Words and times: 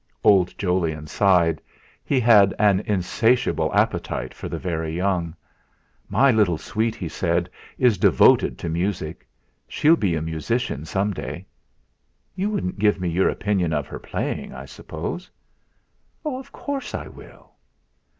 Old 0.23 0.57
Jolyon 0.57 1.05
sighed; 1.05 1.61
he 2.03 2.19
had 2.19 2.55
an 2.57 2.79
insatiable 2.87 3.71
appetite 3.71 4.33
for 4.33 4.49
the 4.49 4.57
very 4.57 4.95
young. 4.95 5.35
"My 6.09 6.31
little 6.31 6.57
sweet," 6.57 6.95
he 6.95 7.07
said, 7.07 7.47
"is 7.77 7.99
devoted 7.99 8.57
to 8.57 8.67
music; 8.67 9.27
she'll 9.67 9.95
be 9.95 10.15
a 10.15 10.19
musician 10.23 10.85
some 10.85 11.13
day. 11.13 11.45
You 12.35 12.49
wouldn't 12.49 12.79
give 12.79 12.99
me 12.99 13.09
your 13.09 13.29
opinion 13.29 13.73
of 13.73 13.85
her 13.85 13.99
playing, 13.99 14.55
I 14.55 14.65
suppose?" 14.65 15.29
"Of 16.25 16.51
course 16.51 16.95
I 16.95 17.07
will." 17.07 17.51